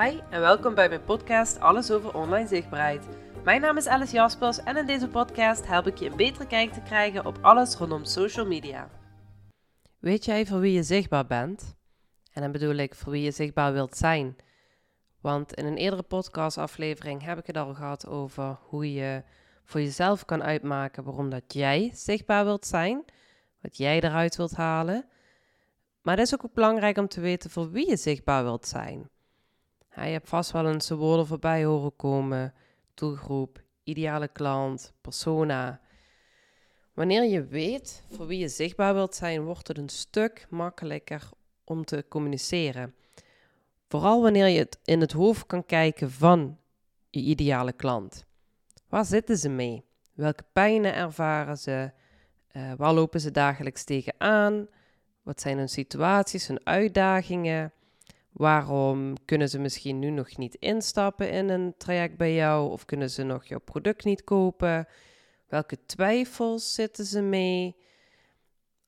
Hi 0.00 0.20
en 0.30 0.40
welkom 0.40 0.74
bij 0.74 0.88
mijn 0.88 1.04
podcast 1.04 1.60
Alles 1.60 1.90
over 1.90 2.14
online 2.14 2.48
zichtbaarheid. 2.48 3.06
Mijn 3.44 3.60
naam 3.60 3.76
is 3.76 3.86
Alice 3.86 4.14
Jaspers 4.14 4.62
en 4.62 4.76
in 4.76 4.86
deze 4.86 5.08
podcast 5.08 5.66
help 5.66 5.86
ik 5.86 5.98
je 5.98 6.10
een 6.10 6.16
betere 6.16 6.46
kijk 6.46 6.72
te 6.72 6.80
krijgen 6.80 7.26
op 7.26 7.38
alles 7.40 7.76
rondom 7.76 8.04
social 8.04 8.46
media. 8.46 8.90
Weet 9.98 10.24
jij 10.24 10.46
voor 10.46 10.60
wie 10.60 10.72
je 10.72 10.82
zichtbaar 10.82 11.26
bent? 11.26 11.74
En 12.32 12.42
dan 12.42 12.52
bedoel 12.52 12.74
ik 12.74 12.94
voor 12.94 13.12
wie 13.12 13.22
je 13.22 13.30
zichtbaar 13.30 13.72
wilt 13.72 13.96
zijn. 13.96 14.36
Want 15.20 15.54
in 15.54 15.66
een 15.66 15.76
eerdere 15.76 16.02
podcastaflevering 16.02 17.22
heb 17.22 17.38
ik 17.38 17.46
het 17.46 17.56
al 17.56 17.74
gehad 17.74 18.06
over 18.06 18.58
hoe 18.60 18.92
je 18.92 19.22
voor 19.64 19.80
jezelf 19.80 20.24
kan 20.24 20.42
uitmaken 20.42 21.04
waarom 21.04 21.30
dat 21.30 21.44
jij 21.52 21.90
zichtbaar 21.92 22.44
wilt 22.44 22.66
zijn, 22.66 23.04
wat 23.60 23.76
jij 23.76 24.00
eruit 24.00 24.36
wilt 24.36 24.56
halen. 24.56 25.06
Maar 26.02 26.16
het 26.16 26.26
is 26.26 26.34
ook 26.34 26.54
belangrijk 26.54 26.96
om 26.96 27.08
te 27.08 27.20
weten 27.20 27.50
voor 27.50 27.70
wie 27.70 27.88
je 27.88 27.96
zichtbaar 27.96 28.42
wilt 28.42 28.66
zijn. 28.66 29.12
Je 29.94 30.00
hebt 30.00 30.28
vast 30.28 30.50
wel 30.50 30.66
eens 30.66 30.86
de 30.86 30.94
woorden 30.94 31.26
voorbij 31.26 31.64
horen 31.64 31.96
komen: 31.96 32.54
doelgroep, 32.94 33.62
ideale 33.84 34.28
klant, 34.28 34.92
persona. 35.00 35.80
Wanneer 36.92 37.24
je 37.24 37.44
weet 37.44 38.04
voor 38.10 38.26
wie 38.26 38.38
je 38.38 38.48
zichtbaar 38.48 38.94
wilt 38.94 39.14
zijn, 39.14 39.44
wordt 39.44 39.68
het 39.68 39.78
een 39.78 39.88
stuk 39.88 40.46
makkelijker 40.50 41.28
om 41.64 41.84
te 41.84 42.04
communiceren. 42.08 42.94
Vooral 43.88 44.22
wanneer 44.22 44.46
je 44.46 44.58
het 44.58 44.78
in 44.84 45.00
het 45.00 45.12
hoofd 45.12 45.46
kan 45.46 45.66
kijken 45.66 46.10
van 46.10 46.58
je 47.10 47.20
ideale 47.20 47.72
klant. 47.72 48.24
Waar 48.88 49.04
zitten 49.04 49.36
ze 49.36 49.48
mee? 49.48 49.84
Welke 50.12 50.44
pijnen 50.52 50.94
ervaren 50.94 51.58
ze? 51.58 51.92
Uh, 52.52 52.72
waar 52.76 52.92
lopen 52.92 53.20
ze 53.20 53.30
dagelijks 53.30 53.84
tegenaan? 53.84 54.68
Wat 55.22 55.40
zijn 55.40 55.58
hun 55.58 55.68
situaties, 55.68 56.46
hun 56.46 56.66
uitdagingen? 56.66 57.72
Waarom 58.34 59.14
kunnen 59.24 59.48
ze 59.48 59.58
misschien 59.58 59.98
nu 59.98 60.10
nog 60.10 60.36
niet 60.36 60.54
instappen 60.54 61.30
in 61.30 61.48
een 61.48 61.74
traject 61.78 62.16
bij 62.16 62.34
jou? 62.34 62.70
Of 62.70 62.84
kunnen 62.84 63.10
ze 63.10 63.22
nog 63.22 63.44
jouw 63.44 63.58
product 63.58 64.04
niet 64.04 64.24
kopen? 64.24 64.86
Welke 65.48 65.78
twijfels 65.86 66.74
zitten 66.74 67.04
ze 67.04 67.20
mee? 67.22 67.76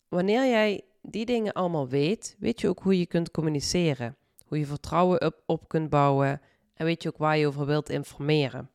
Wanneer 0.09 0.48
jij 0.48 0.84
die 1.03 1.27
dingen 1.27 1.53
allemaal 1.53 1.89
weet, 1.89 2.37
weet 2.39 2.61
je 2.61 2.69
ook 2.69 2.83
hoe 2.83 2.98
je 2.98 3.06
kunt 3.06 3.31
communiceren. 3.31 4.17
Hoe 4.47 4.59
je 4.59 4.67
vertrouwen 4.67 5.25
op, 5.25 5.43
op 5.47 5.69
kunt 5.69 5.91
bouwen. 5.91 6.41
En 6.75 6.84
weet 6.84 7.03
je 7.03 7.09
ook 7.09 7.19
waar 7.19 7.37
je 7.37 7.47
over 7.47 7.67
wilt 7.67 7.91
informeren. 7.91 8.71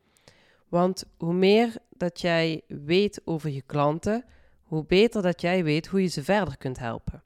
Want 0.68 1.03
hoe 1.18 1.34
meer 1.34 1.76
dat 1.90 2.22
jij 2.22 2.62
weet 2.68 3.22
over 3.26 3.50
je 3.50 3.62
klanten, 3.62 4.26
hoe 4.64 4.86
beter 4.86 5.22
dat 5.22 5.42
jij 5.42 5.64
weet 5.64 5.88
hoe 5.88 6.02
je 6.02 6.08
ze 6.08 6.24
verder 6.24 6.58
kunt 6.58 6.80
helpen. 6.80 7.24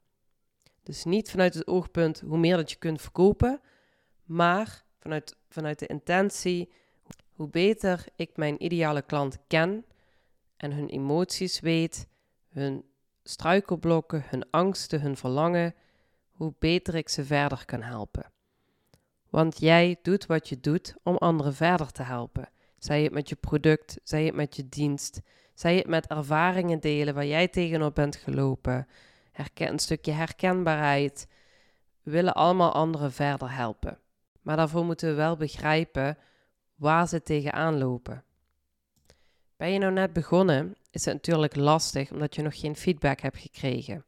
Dus 0.86 1.04
niet 1.04 1.30
vanuit 1.30 1.54
het 1.54 1.66
oogpunt 1.66 2.20
hoe 2.20 2.38
meer 2.38 2.56
dat 2.56 2.70
je 2.70 2.76
kunt 2.76 3.00
verkopen, 3.00 3.60
maar 4.24 4.84
vanuit, 4.98 5.36
vanuit 5.48 5.78
de 5.78 5.86
intentie 5.86 6.72
hoe 7.32 7.48
beter 7.48 8.04
ik 8.16 8.36
mijn 8.36 8.64
ideale 8.64 9.02
klant 9.02 9.38
ken 9.46 9.84
en 10.56 10.72
hun 10.72 10.88
emoties 10.88 11.60
weet, 11.60 12.06
hun 12.48 12.84
struikelblokken, 13.22 14.24
hun 14.26 14.50
angsten, 14.50 15.00
hun 15.00 15.16
verlangen, 15.16 15.74
hoe 16.30 16.54
beter 16.58 16.94
ik 16.94 17.08
ze 17.08 17.24
verder 17.24 17.64
kan 17.64 17.82
helpen. 17.82 18.32
Want 19.30 19.60
jij 19.60 19.98
doet 20.02 20.26
wat 20.26 20.48
je 20.48 20.60
doet 20.60 20.94
om 21.02 21.16
anderen 21.16 21.54
verder 21.54 21.92
te 21.92 22.02
helpen. 22.02 22.48
Zij 22.78 23.02
het 23.02 23.12
met 23.12 23.28
je 23.28 23.36
product, 23.36 23.98
zij 24.02 24.24
het 24.24 24.34
met 24.34 24.56
je 24.56 24.68
dienst, 24.68 25.20
zij 25.54 25.76
het 25.76 25.86
met 25.86 26.06
ervaringen 26.06 26.80
delen 26.80 27.14
waar 27.14 27.26
jij 27.26 27.48
tegenop 27.48 27.94
bent 27.94 28.16
gelopen. 28.16 28.86
Een 29.54 29.78
stukje 29.78 30.12
herkenbaarheid. 30.12 31.26
Willen 32.02 32.34
allemaal 32.34 32.72
anderen 32.72 33.12
verder 33.12 33.54
helpen. 33.54 33.98
Maar 34.42 34.56
daarvoor 34.56 34.84
moeten 34.84 35.08
we 35.08 35.14
wel 35.14 35.36
begrijpen 35.36 36.18
waar 36.74 37.08
ze 37.08 37.22
tegenaan 37.22 37.78
lopen. 37.78 38.24
Ben 39.56 39.72
je 39.72 39.78
nou 39.78 39.92
net 39.92 40.12
begonnen, 40.12 40.76
is 40.90 41.04
het 41.04 41.14
natuurlijk 41.14 41.56
lastig 41.56 42.10
omdat 42.10 42.34
je 42.34 42.42
nog 42.42 42.60
geen 42.60 42.76
feedback 42.76 43.20
hebt 43.20 43.38
gekregen. 43.38 44.04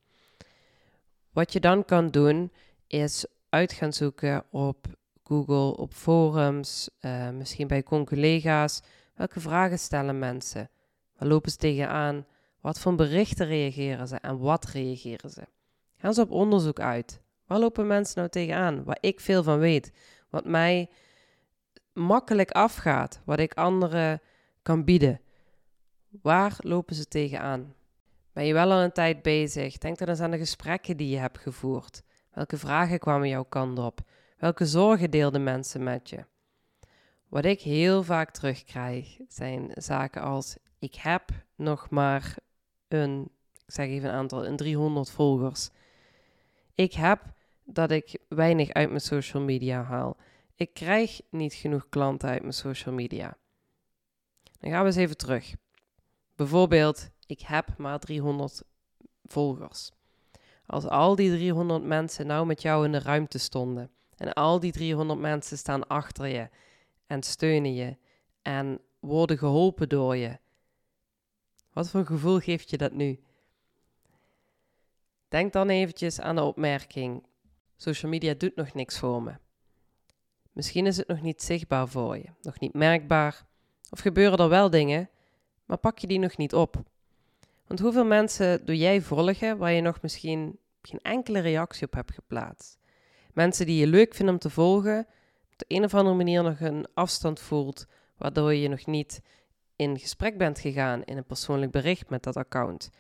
Wat 1.33 1.53
je 1.53 1.61
dan 1.61 1.85
kan 1.85 2.09
doen, 2.09 2.53
is 2.87 3.27
uit 3.49 3.73
gaan 3.73 3.93
zoeken 3.93 4.45
op 4.51 4.87
Google, 5.25 5.77
op 5.77 5.95
forums, 5.95 6.91
uh, 7.01 7.31
misschien 7.31 7.67
bij 7.67 7.83
collega's. 7.83 8.83
Welke 9.15 9.41
vragen 9.41 9.79
stellen 9.79 10.19
mensen? 10.19 10.71
Waar 11.17 11.29
lopen 11.29 11.51
ze 11.51 11.57
tegenaan? 11.57 12.27
Wat 12.61 12.81
voor 12.81 12.95
berichten 12.95 13.47
reageren 13.47 14.09
ze 14.09 14.17
en 14.17 14.39
wat 14.39 14.65
reageren 14.65 15.31
ze? 15.31 15.43
Gaan 15.97 16.15
ze 16.15 16.21
op 16.21 16.31
onderzoek 16.31 16.81
uit? 16.81 17.21
Waar 17.47 17.59
lopen 17.59 17.87
mensen 17.87 18.19
nou 18.19 18.29
tegenaan? 18.29 18.85
Waar 18.85 18.99
ik 19.01 19.21
veel 19.21 19.43
van 19.43 19.59
weet. 19.59 19.93
Wat 20.31 20.45
mij 20.45 20.91
makkelijk 21.93 22.51
afgaat. 22.51 23.21
Wat 23.25 23.39
ik 23.39 23.55
anderen 23.55 24.21
kan 24.63 24.85
bieden. 24.85 25.21
Waar 26.23 26.57
lopen 26.59 26.95
ze 26.95 27.09
tegenaan? 27.09 27.75
Ben 28.33 28.45
je 28.45 28.53
wel 28.53 28.73
al 28.73 28.83
een 28.83 28.93
tijd 28.93 29.23
bezig? 29.23 29.79
Denk 29.79 29.99
dan 29.99 30.09
eens 30.09 30.21
aan 30.21 30.31
de 30.31 30.39
gesprekken 30.39 30.97
die 30.97 31.09
je 31.09 31.19
hebt 31.19 31.39
gevoerd. 31.39 32.03
Welke 32.33 32.57
vragen 32.57 32.99
kwamen 32.99 33.29
jouw 33.29 33.45
kant 33.45 33.79
op? 33.79 34.01
Welke 34.37 34.67
zorgen 34.67 35.11
deelden 35.11 35.43
mensen 35.43 35.83
met 35.83 36.11
je? 36.11 36.25
Wat 37.29 37.45
ik 37.45 37.61
heel 37.61 38.03
vaak 38.03 38.31
terugkrijg 38.31 39.17
zijn 39.29 39.71
zaken 39.75 40.23
als: 40.23 40.57
ik 40.79 40.95
heb 40.95 41.31
nog 41.55 41.91
maar 41.91 42.37
een, 42.89 43.31
ik 43.67 43.75
zeg 43.75 43.87
even 43.87 44.09
een 44.09 44.15
aantal, 44.15 44.47
een 44.47 44.57
300 44.57 45.11
volgers. 45.11 45.71
Ik 46.75 46.93
heb 46.93 47.23
dat 47.65 47.91
ik 47.91 48.19
weinig 48.29 48.73
uit 48.73 48.89
mijn 48.89 49.01
social 49.01 49.43
media 49.43 49.83
haal. 49.83 50.17
Ik 50.55 50.75
krijg 50.75 51.21
niet 51.31 51.55
genoeg 51.55 51.89
klanten 51.89 52.29
uit 52.29 52.41
mijn 52.41 52.53
social 52.53 52.95
media. 52.95 53.37
Dan 54.61 54.71
gaan 54.71 54.81
we 54.81 54.87
eens 54.87 54.97
even 54.97 55.17
terug. 55.17 55.55
Bijvoorbeeld, 56.37 57.11
ik 57.27 57.41
heb 57.41 57.77
maar 57.77 57.99
300 57.99 58.63
volgers. 59.25 59.91
Als 60.67 60.87
al 60.87 61.15
die 61.15 61.31
300 61.31 61.85
mensen 61.85 62.27
nou 62.27 62.47
met 62.47 62.63
jou 62.63 62.85
in 62.85 62.93
de 62.93 62.99
ruimte 62.99 63.39
stonden 63.39 63.91
en 64.17 64.33
al 64.33 64.61
die 64.61 64.73
300 64.73 65.21
mensen 65.21 65.59
staan 65.59 65.87
achter 65.87 66.27
je 66.27 66.49
en 67.07 67.23
steunen 67.23 67.75
je 67.75 67.97
en 68.43 68.81
worden 69.01 69.39
geholpen 69.39 69.89
door 69.89 70.17
je. 70.17 70.39
Wat 71.73 71.91
voor 71.91 72.07
gevoel 72.07 72.39
geeft 72.39 72.71
je 72.71 72.77
dat 72.77 72.93
nu? 72.93 73.21
Denk 75.29 75.53
dan 75.53 75.69
eventjes 75.69 76.21
aan 76.21 76.35
de 76.35 76.43
opmerking: 76.43 77.27
social 77.77 78.11
media 78.11 78.35
doet 78.35 78.57
nog 78.57 78.75
niks 78.75 78.99
voor 78.99 79.23
me. 79.23 79.33
Misschien 80.53 80.87
is 80.87 80.97
het 80.97 81.09
nog 81.09 81.21
niet 81.21 81.43
zichtbaar 81.43 81.89
voor 81.89 82.17
je, 82.17 82.29
nog 82.43 82.61
niet 82.61 82.75
merkbaar, 82.75 83.47
of 83.91 84.01
gebeuren 84.01 84.39
er 84.39 84.49
wel 84.49 84.71
dingen, 84.71 85.11
maar 85.65 85.79
pak 85.79 85.99
je 85.99 86.07
die 86.07 86.19
nog 86.19 86.37
niet 86.37 86.55
op. 86.55 86.83
Want 87.67 87.81
hoeveel 87.81 88.05
mensen 88.05 88.65
doe 88.65 88.77
jij 88.77 89.01
volgen 89.01 89.59
waar 89.59 89.73
je 89.73 89.81
nog 89.81 90.03
misschien 90.03 90.59
geen 90.83 91.01
enkele 91.03 91.39
reactie 91.39 91.87
op 91.87 91.93
hebt 91.93 92.13
geplaatst? 92.13 92.79
Mensen 93.33 93.67
die 93.67 93.81
je 93.81 93.87
leuk 93.87 94.15
vinden 94.15 94.35
om 94.35 94.41
te 94.41 94.51
volgen, 94.51 95.07
op 95.53 95.59
de 95.59 95.65
een 95.69 95.85
of 95.85 95.95
andere 95.95 96.17
manier 96.17 96.43
nog 96.43 96.61
een 96.61 96.87
afstand 96.95 97.41
voelt, 97.41 97.87
waardoor 98.17 98.55
je 98.55 98.69
nog 98.69 98.87
niet 98.87 99.23
in 99.79 99.99
gesprek 99.99 100.39
bent 100.39 100.59
gegaan 100.59 101.05
in 101.05 101.17
een 101.17 101.25
persoonlijk 101.25 101.73
bericht 101.73 102.11
met 102.11 102.23
dat 102.23 102.37
account. 102.37 102.91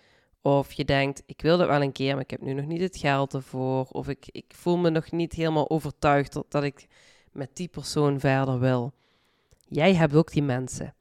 Of 0.42 0.72
je 0.72 0.84
denkt, 0.84 1.22
ik 1.26 1.40
wil 1.40 1.58
dat 1.58 1.66
wel 1.68 1.82
een 1.82 1.92
keer, 1.92 2.12
maar 2.12 2.22
ik 2.22 2.30
heb 2.30 2.40
nu 2.40 2.52
nog 2.52 2.66
niet 2.66 2.80
het 2.80 2.96
geld 2.96 3.34
ervoor. 3.34 3.84
Of 3.84 4.08
ik, 4.08 4.28
ik 4.30 4.52
voel 4.54 4.76
me 4.76 4.90
nog 4.90 5.10
niet 5.10 5.32
helemaal 5.32 5.70
overtuigd 5.70 6.32
dat, 6.32 6.46
dat 6.48 6.62
ik 6.62 6.86
met 7.32 7.56
die 7.56 7.68
persoon 7.68 8.20
verder 8.20 8.58
wil. 8.58 8.92
Jij 9.68 9.94
hebt 9.94 10.14
ook 10.14 10.32
die 10.32 10.42
mensen. 10.42 10.94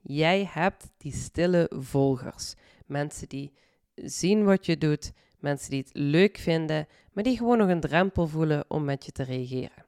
Jij 0.00 0.48
hebt 0.50 0.90
die 0.96 1.12
stille 1.12 1.70
volgers. 1.74 2.54
Mensen 2.86 3.28
die 3.28 3.52
zien 3.94 4.44
wat 4.44 4.66
je 4.66 4.78
doet, 4.78 5.12
mensen 5.38 5.70
die 5.70 5.80
het 5.80 5.90
leuk 5.92 6.38
vinden, 6.38 6.86
maar 7.12 7.24
die 7.24 7.36
gewoon 7.36 7.58
nog 7.58 7.68
een 7.68 7.80
drempel 7.80 8.26
voelen 8.26 8.64
om 8.68 8.84
met 8.84 9.04
je 9.04 9.12
te 9.12 9.22
reageren. 9.22 9.86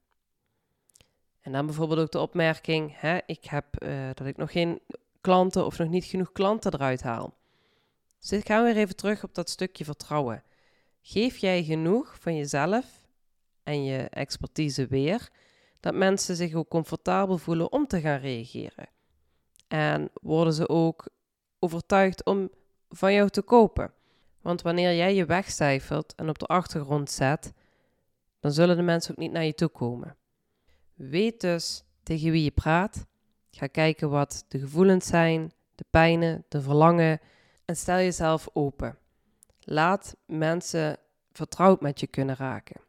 En 1.40 1.52
dan 1.52 1.66
bijvoorbeeld 1.66 2.00
ook 2.00 2.12
de 2.12 2.20
opmerking: 2.20 3.00
hè, 3.00 3.18
ik 3.26 3.44
heb 3.44 3.64
uh, 3.78 4.06
dat 4.14 4.26
ik 4.26 4.36
nog 4.36 4.52
geen 4.52 4.80
klanten 5.24 5.66
of 5.66 5.78
nog 5.78 5.88
niet 5.88 6.04
genoeg 6.04 6.32
klanten 6.32 6.74
eruit 6.74 7.02
haal. 7.02 7.34
Dus 8.20 8.32
ik 8.32 8.46
ga 8.46 8.62
weer 8.62 8.76
even 8.76 8.96
terug 8.96 9.24
op 9.24 9.34
dat 9.34 9.50
stukje 9.50 9.84
vertrouwen. 9.84 10.42
Geef 11.00 11.36
jij 11.36 11.64
genoeg 11.64 12.16
van 12.20 12.36
jezelf 12.36 13.06
en 13.62 13.84
je 13.84 13.98
expertise 13.98 14.86
weer, 14.86 15.30
dat 15.80 15.94
mensen 15.94 16.36
zich 16.36 16.54
ook 16.54 16.68
comfortabel 16.68 17.38
voelen 17.38 17.72
om 17.72 17.86
te 17.86 18.00
gaan 18.00 18.18
reageren? 18.18 18.88
En 19.68 20.10
worden 20.12 20.52
ze 20.52 20.68
ook 20.68 21.08
overtuigd 21.58 22.24
om 22.24 22.50
van 22.88 23.12
jou 23.12 23.28
te 23.28 23.42
kopen? 23.42 23.92
Want 24.40 24.62
wanneer 24.62 24.94
jij 24.94 25.14
je 25.14 25.24
wegcijfert 25.24 26.14
en 26.14 26.28
op 26.28 26.38
de 26.38 26.46
achtergrond 26.46 27.10
zet, 27.10 27.52
dan 28.40 28.52
zullen 28.52 28.76
de 28.76 28.82
mensen 28.82 29.10
ook 29.10 29.18
niet 29.18 29.32
naar 29.32 29.44
je 29.44 29.54
toe 29.54 29.68
komen. 29.68 30.16
Weet 30.94 31.40
dus 31.40 31.84
tegen 32.02 32.30
wie 32.30 32.44
je 32.44 32.50
praat. 32.50 33.06
Ga 33.56 33.66
kijken 33.66 34.10
wat 34.10 34.44
de 34.48 34.58
gevoelens 34.58 35.06
zijn, 35.06 35.52
de 35.74 35.84
pijnen, 35.90 36.44
de 36.48 36.60
verlangen 36.60 37.20
en 37.64 37.76
stel 37.76 37.96
jezelf 37.96 38.48
open. 38.52 38.98
Laat 39.60 40.16
mensen 40.26 40.96
vertrouwd 41.32 41.80
met 41.80 42.00
je 42.00 42.06
kunnen 42.06 42.36
raken. 42.36 42.80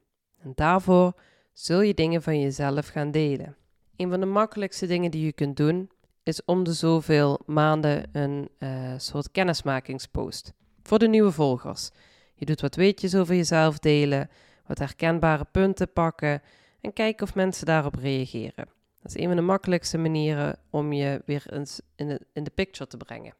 En 0.41 0.51
daarvoor 0.56 1.13
zul 1.53 1.81
je 1.81 1.94
dingen 1.94 2.21
van 2.21 2.39
jezelf 2.39 2.88
gaan 2.88 3.12
delen. 3.12 3.56
Een 3.95 4.09
van 4.09 4.19
de 4.19 4.25
makkelijkste 4.25 4.88
dingen 4.88 5.12
die 5.12 5.25
je 5.25 5.33
kunt 5.33 5.57
doen 5.57 5.89
is 6.23 6.45
om 6.45 6.63
de 6.63 6.73
zoveel 6.73 7.39
maanden 7.45 8.09
een 8.12 8.50
uh, 8.59 8.94
soort 8.97 9.31
kennismakingspost 9.31 10.53
voor 10.83 11.00
de 11.00 11.07
nieuwe 11.07 11.31
volgers. 11.31 11.91
Je 12.35 12.45
doet 12.45 12.62
wat 12.62 12.75
weetjes 12.75 13.15
over 13.15 13.35
jezelf 13.35 13.79
delen, 13.79 14.29
wat 14.67 14.79
herkenbare 14.79 15.45
punten 15.51 15.94
pakken 15.94 16.41
en 16.81 16.94
kijken 16.94 17.27
of 17.27 17.35
mensen 17.35 17.65
daarop 17.65 17.95
reageren. 17.95 18.75
Dat 19.05 19.15
is 19.15 19.21
een 19.21 19.27
van 19.27 19.35
de 19.35 19.41
makkelijkste 19.41 19.97
manieren 19.97 20.59
om 20.69 20.93
je 20.93 21.21
weer 21.25 21.45
eens 21.53 21.81
in 21.95 22.07
de, 22.07 22.21
in 22.33 22.43
de 22.43 22.49
picture 22.49 22.89
te 22.89 22.97
brengen. 22.97 23.33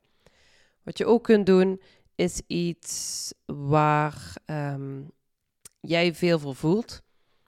Wat 0.83 0.97
je 0.97 1.06
ook 1.06 1.23
kunt 1.23 1.45
doen, 1.45 1.81
is 2.15 2.41
iets 2.47 3.33
waar 3.45 4.33
um, 4.45 5.12
jij 5.79 6.13
veel 6.13 6.39
voor 6.39 6.56
voelt. 6.56 7.01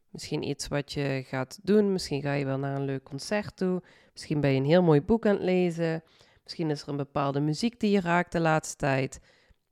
Misschien 0.10 0.44
iets 0.44 0.68
wat 0.68 0.94
je 0.94 1.24
gaat 1.28 1.60
doen. 1.64 1.92
Misschien 1.92 2.22
ga 2.22 2.34
je 2.34 2.46
wel 2.46 2.58
naar 2.58 2.76
een 2.76 2.86
leuk 2.86 3.04
concert 3.04 3.58
toe. 3.58 3.84
Misschien 4.14 4.42
ben 4.42 4.52
je 4.52 4.60
een 4.60 4.66
heel 4.66 4.84
mooi 4.84 5.02
boek 5.02 5.26
aan 5.26 5.36
het 5.36 5.44
lezen. 5.44 6.04
Misschien 6.44 6.70
is 6.70 6.82
er 6.82 6.90
een 6.90 6.98
bepaalde 6.98 7.40
muziek 7.40 7.80
die 7.80 7.92
je 7.92 8.02
raakt 8.02 8.32
de 8.32 8.40
laatste 8.40 8.76
tijd. 8.76 9.20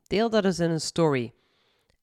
Deel 0.07 0.29
dat 0.29 0.45
eens 0.45 0.59
in 0.59 0.69
een 0.69 0.81
story. 0.81 1.33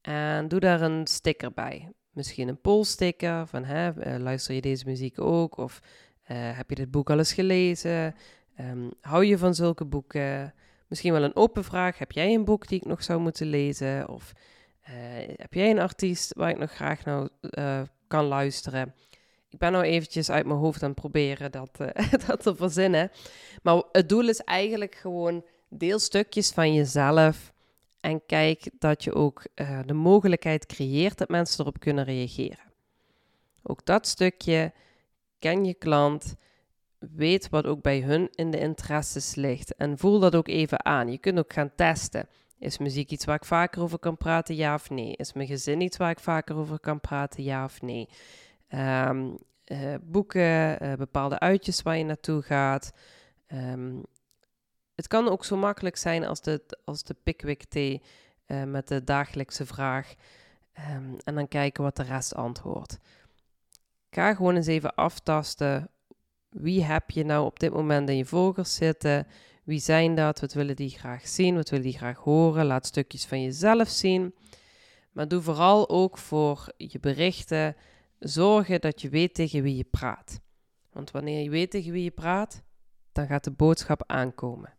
En 0.00 0.48
doe 0.48 0.60
daar 0.60 0.80
een 0.80 1.06
sticker 1.06 1.52
bij. 1.52 1.92
Misschien 2.10 2.48
een 2.48 2.60
polsticker 2.60 3.46
van 3.46 3.64
hè, 3.64 4.00
eh, 4.00 4.20
luister 4.20 4.54
je 4.54 4.60
deze 4.60 4.84
muziek 4.86 5.20
ook? 5.20 5.56
Of 5.56 5.80
uh, 6.30 6.56
heb 6.56 6.69
je 6.69 6.74
dit 6.74 6.90
boek 6.90 7.10
al 7.10 7.19
eens 7.19 7.32
gelezen? 7.32 8.14
Um, 8.60 8.90
hou 9.00 9.24
je 9.24 9.38
van 9.38 9.54
zulke 9.54 9.84
boeken? 9.84 10.54
Misschien 10.88 11.12
wel 11.12 11.22
een 11.22 11.36
open 11.36 11.64
vraag. 11.64 11.98
Heb 11.98 12.12
jij 12.12 12.34
een 12.34 12.44
boek 12.44 12.69
die 12.69 12.78
ik 12.78 12.86
nog 12.86 13.02
zou 13.02 13.20
moeten 13.20 13.46
lezen? 13.46 14.08
Of 14.08 14.32
uh, 14.82 14.94
heb 15.36 15.54
jij 15.54 15.70
een 15.70 15.78
artiest 15.78 16.34
waar 16.34 16.50
ik 16.50 16.58
nog 16.58 16.72
graag 16.72 17.04
nou 17.04 17.28
kan 18.06 18.24
luisteren? 18.24 18.94
Ik 19.48 19.58
ben 19.58 19.72
nou 19.72 19.84
eventjes 19.84 20.30
uit 20.30 20.46
mijn 20.46 20.58
hoofd 20.58 20.82
aan 20.82 20.90
het 20.90 21.00
proberen 21.00 21.52
dat, 21.52 21.70
dat 22.26 22.42
te 22.42 22.56
verzinnen. 22.56 23.10
Maar 23.62 23.82
het 23.92 24.08
doel 24.08 24.28
is 24.28 24.40
eigenlijk 24.40 24.94
gewoon 24.94 25.44
deel 25.68 25.98
stukjes 25.98 26.50
van 26.50 26.75
jezelf 26.75 27.52
en 28.00 28.26
kijk 28.26 28.70
dat 28.78 29.04
je 29.04 29.14
ook 29.14 29.42
de 29.86 29.94
mogelijkheid 29.94 30.66
creëert 30.66 31.18
dat 31.18 31.28
mensen 31.28 31.60
erop 31.60 31.80
kunnen 31.80 32.04
reageren. 32.04 32.72
Ook 33.62 33.84
dat 33.84 34.06
stukje, 34.06 34.72
ken 35.42 35.64
je 35.64 35.74
klant, 35.74 36.34
weet 36.98 37.48
wat 37.48 37.66
ook 37.66 37.82
bij 37.82 38.00
hun 38.00 38.28
in 38.30 38.50
de 38.50 38.58
interesses 38.58 39.34
ligt 39.34 39.74
en 39.74 39.98
voel 39.98 40.18
dat 40.18 40.34
ook 40.34 40.48
even 40.48 40.84
aan. 40.84 41.10
Je 41.10 41.18
kunt 41.18 41.38
ook 41.38 41.52
gaan 41.52 41.74
testen. 41.76 42.28
Is 42.58 42.78
muziek 42.78 43.10
iets 43.10 43.24
waar 43.24 43.36
ik 43.36 43.44
vaker 43.44 43.82
over 43.82 43.98
kan 43.98 44.16
praten, 44.16 44.54
ja 44.54 44.74
of 44.74 44.90
nee? 44.90 45.16
Is 45.16 45.32
mijn 45.32 45.46
gezin 45.46 45.80
iets 45.80 45.96
waar 45.96 46.10
ik 46.10 46.20
vaker 46.20 46.56
over 46.56 46.80
kan 46.80 47.00
praten, 47.00 47.42
ja 47.42 47.64
of 47.64 47.82
nee? 47.82 48.08
Um, 48.68 49.38
uh, 49.66 49.94
boeken, 50.02 50.84
uh, 50.84 50.94
bepaalde 50.94 51.38
uitjes 51.38 51.82
waar 51.82 51.96
je 51.96 52.04
naartoe 52.04 52.42
gaat. 52.42 52.92
Um, 53.52 54.02
het 54.94 55.06
kan 55.06 55.28
ook 55.28 55.44
zo 55.44 55.56
makkelijk 55.56 55.96
zijn 55.96 56.24
als 56.24 56.40
de, 56.40 56.62
als 56.84 57.02
de 57.02 57.16
Pickwick 57.22 57.64
thee 57.64 58.02
uh, 58.46 58.64
met 58.64 58.88
de 58.88 59.04
dagelijkse 59.04 59.66
vraag. 59.66 60.14
Um, 60.94 61.16
en 61.24 61.34
dan 61.34 61.48
kijken 61.48 61.82
wat 61.82 61.96
de 61.96 62.02
rest 62.02 62.34
antwoordt. 62.34 62.98
Ga 64.14 64.35
gewoon 64.35 64.56
eens 64.56 64.67
even 64.67 64.94
aftasten. 64.94 65.91
Wie 66.49 66.85
heb 66.85 67.11
je 67.11 67.25
nou 67.25 67.44
op 67.44 67.61
dit 67.61 67.73
moment 67.73 68.09
in 68.09 68.17
je 68.17 68.25
volgers 68.25 68.75
zitten? 68.75 69.26
Wie 69.64 69.79
zijn 69.79 70.14
dat? 70.14 70.41
Wat 70.41 70.53
willen 70.53 70.76
die 70.76 70.91
graag 70.91 71.29
zien? 71.29 71.55
Wat 71.55 71.70
willen 71.70 71.85
die 71.85 71.97
graag 71.97 72.19
horen? 72.19 72.67
Laat 72.67 72.87
stukjes 72.87 73.26
van 73.26 73.43
jezelf 73.43 73.88
zien. 73.88 74.35
Maar 75.12 75.29
doe 75.29 75.41
vooral 75.41 75.88
ook 75.88 76.19
voor 76.19 76.73
je 76.76 77.00
berichten 77.00 77.76
zorgen 78.19 78.81
dat 78.81 79.00
je 79.00 79.09
weet 79.09 79.35
tegen 79.35 79.62
wie 79.62 79.76
je 79.76 79.87
praat. 79.91 80.41
Want 80.93 81.11
wanneer 81.11 81.43
je 81.43 81.50
weet 81.50 81.70
tegen 81.70 81.93
wie 81.93 82.05
je 82.05 82.11
praat, 82.11 82.62
dan 83.12 83.26
gaat 83.26 83.44
de 83.44 83.50
boodschap 83.50 84.03
aankomen. 84.06 84.75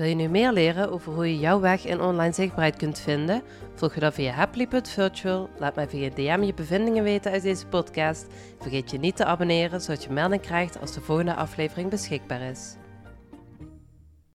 Wil 0.00 0.08
je 0.08 0.14
nu 0.14 0.28
meer 0.28 0.52
leren 0.52 0.92
over 0.92 1.12
hoe 1.12 1.28
je 1.30 1.38
jouw 1.38 1.60
weg 1.60 1.86
in 1.86 2.00
online 2.00 2.32
zichtbaarheid 2.32 2.76
kunt 2.76 2.98
vinden? 2.98 3.42
Volg 3.74 3.94
je 3.94 4.00
dan 4.00 4.12
via 4.12 4.32
happily.virtual. 4.32 5.48
Laat 5.58 5.74
mij 5.74 5.88
via 5.88 6.10
DM 6.10 6.42
je 6.42 6.54
bevindingen 6.54 7.02
weten 7.02 7.32
uit 7.32 7.42
deze 7.42 7.66
podcast. 7.66 8.26
Vergeet 8.60 8.90
je 8.90 8.98
niet 8.98 9.16
te 9.16 9.24
abonneren, 9.24 9.80
zodat 9.80 10.04
je 10.04 10.10
melding 10.10 10.42
krijgt 10.42 10.80
als 10.80 10.92
de 10.92 11.00
volgende 11.00 11.34
aflevering 11.34 11.90
beschikbaar 11.90 12.40
is. 12.40 12.76